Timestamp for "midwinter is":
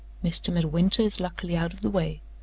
0.51-1.19